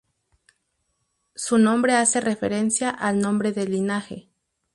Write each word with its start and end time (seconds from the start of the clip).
Su 1.35 1.59
nombre 1.59 1.93
hace 1.93 2.21
referencia 2.21 2.89
al 2.89 3.19
nombre 3.19 3.51
del 3.51 3.69
linaje. 3.69 4.29